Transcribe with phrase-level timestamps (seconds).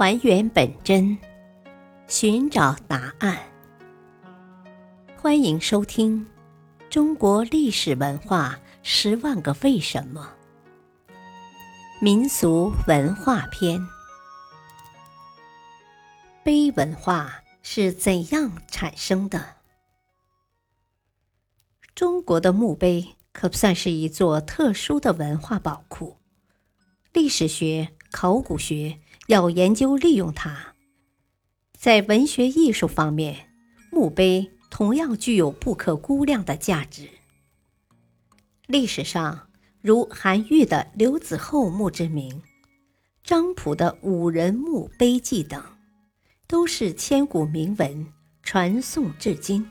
[0.00, 1.18] 还原本真，
[2.08, 3.38] 寻找答案。
[5.14, 6.24] 欢迎收听
[6.88, 10.32] 《中国历史文化十万个为什么》
[12.00, 13.78] 民俗文化篇。
[16.42, 19.56] 碑文化是怎样产生的？
[21.94, 26.16] 中国的墓碑可算是一座特殊的文化宝库，
[27.12, 28.98] 历史学、考古学。
[29.30, 30.74] 要研究利用它，
[31.78, 33.48] 在文学艺术方面，
[33.92, 37.08] 墓碑同样具有不可估量的价值。
[38.66, 39.46] 历史上，
[39.80, 42.28] 如韩愈的《刘子厚墓志铭》，
[43.22, 45.62] 张溥的《五人墓碑记》等，
[46.48, 48.08] 都是千古名文，
[48.42, 49.64] 传颂至今。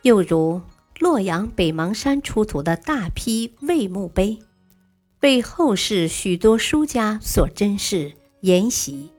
[0.00, 0.62] 又如
[1.00, 4.38] 洛阳北邙山出土的大批魏墓碑，
[5.20, 8.14] 被后世许多书家所珍视。
[8.40, 9.10] 沿袭，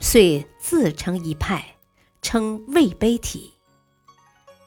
[0.00, 1.76] 遂自成一派，
[2.20, 3.54] 称魏碑体。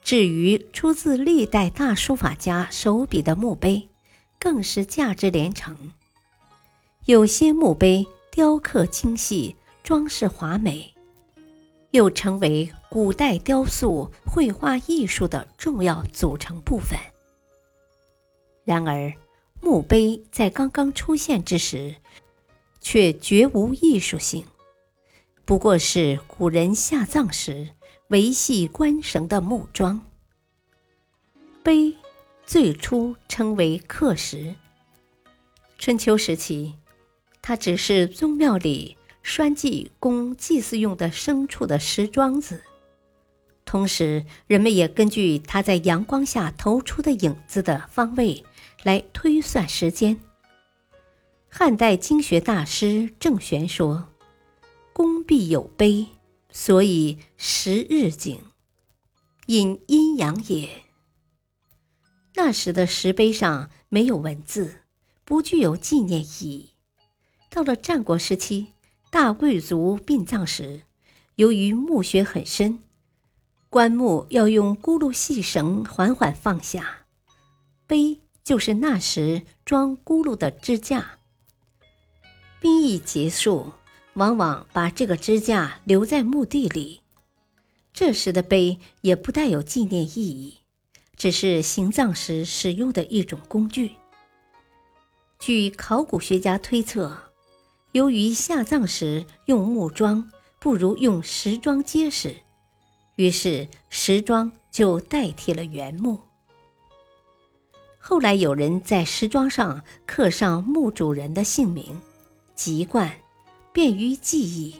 [0.01, 3.87] 至于出自历代大书法家手笔的墓碑，
[4.39, 5.91] 更是价值连城。
[7.05, 10.93] 有些墓碑雕刻精细，装饰华美，
[11.91, 16.97] 又成为古代雕塑、绘画艺术的重要组成部分。
[18.65, 19.13] 然而，
[19.61, 21.95] 墓碑在刚刚出现之时，
[22.83, 24.45] 却绝无艺术性，
[25.45, 27.69] 不过是古人下葬时
[28.09, 30.05] 维系棺绳的木桩。
[31.63, 31.95] 碑
[32.45, 34.53] 最初称为刻石。
[35.79, 36.75] 春秋时期，
[37.41, 42.61] 它只是宗庙里拴祭供祭祀用的牲畜的石桩子，
[43.63, 48.43] 同时人们也根据它在阳光下投出的影子的方位
[48.83, 50.19] 来推算时间。
[51.55, 54.09] 汉代经学大师郑玄说
[54.91, 56.07] ：“宫必有碑，
[56.49, 58.39] 所以时日景，
[59.45, 60.67] 引阴阳也。”
[62.33, 64.81] 那时的石碑上没有文字，
[65.23, 66.71] 不具有纪念意义。
[67.51, 68.73] 到了战国时期，
[69.11, 70.81] 大贵族殡葬时，
[71.35, 72.79] 由于墓穴很深，
[73.69, 77.05] 棺木要用轱辘细绳缓缓放下，
[77.85, 81.19] 碑就是那时装轱辘的支架。
[82.63, 83.73] 兵役结束，
[84.13, 87.01] 往往把这个支架留在墓地里。
[87.91, 90.59] 这时的碑也不带有纪念意义，
[91.17, 93.91] 只是行葬时使用的一种工具。
[95.39, 97.33] 据考古学家推测，
[97.91, 102.33] 由于下葬时用木桩不如用石桩结实，
[103.17, 106.17] 于是石桩就代替了原木。
[107.99, 111.99] 后来有人在石桩上刻上墓主人的姓名。
[112.55, 113.11] 籍贯，
[113.71, 114.75] 便于记忆，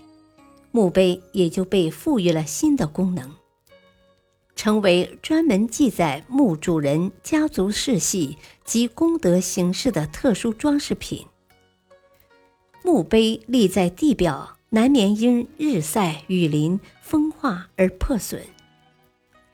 [0.71, 3.31] 墓碑也就被赋予了新的功能，
[4.55, 11.25] 成为专门记载墓主人家族世系及功德形式的特殊装饰品。
[12.83, 18.41] 墓碑立在地表，难免因日晒雨淋、风化而破损，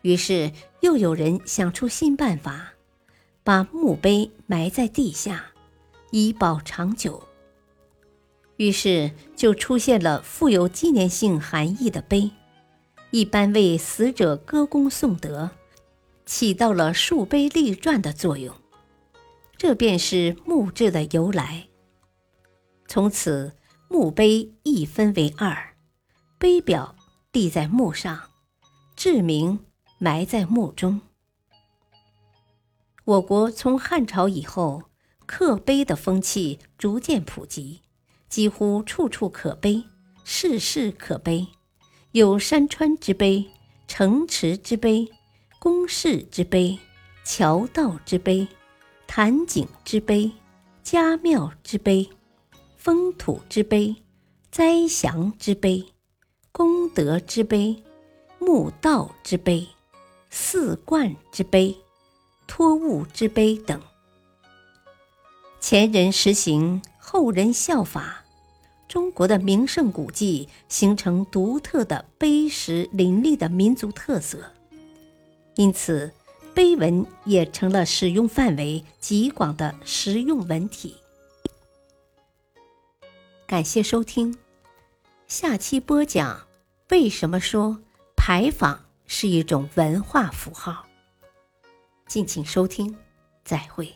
[0.01, 0.51] 于是
[0.81, 2.73] 又有人想出新办法，
[3.43, 5.45] 把墓碑埋在地下，
[6.11, 7.23] 以保长久。
[8.59, 12.29] 于是就出现了富有纪念性含义的碑，
[13.09, 15.51] 一般为死者歌功颂德，
[16.25, 18.53] 起到了树碑立传的作用。
[19.55, 21.69] 这便是墓志的由来。
[22.85, 23.53] 从此，
[23.87, 25.75] 墓碑一分为二：
[26.37, 26.97] 碑表
[27.31, 28.23] 立在墓上，
[28.97, 29.59] 志铭
[29.99, 30.99] 埋在墓中。
[33.05, 34.83] 我国从汉朝以后，
[35.25, 37.79] 刻碑的风气逐渐普及。
[38.29, 39.83] 几乎处处可悲，
[40.23, 41.47] 事事可悲，
[42.11, 43.45] 有山川之悲、
[43.87, 45.09] 城池之悲、
[45.57, 46.77] 宫室之悲、
[47.25, 48.47] 桥道之悲、
[49.07, 50.31] 坛景之悲、
[50.83, 52.07] 家庙之悲、
[52.77, 53.95] 风土之悲、
[54.51, 55.83] 灾祥之悲、
[56.51, 57.83] 功德之悲、
[58.37, 59.67] 墓道之碑、
[60.29, 61.75] 祀冠之悲、
[62.47, 63.81] 托物之悲等。
[65.59, 66.81] 前人实行。
[67.11, 68.23] 后人效法，
[68.87, 74.51] 中国的名胜古迹形成独特的碑石林立的民族特色，
[75.55, 76.13] 因此
[76.53, 80.97] 碑文也成了使用范围极广的实用文体。
[83.47, 84.37] 感谢收听，
[85.25, 86.45] 下期播讲
[86.91, 87.79] 为什么说
[88.15, 90.85] 牌坊是一种文化符号。
[92.05, 92.95] 敬请收听，
[93.43, 93.91] 再会。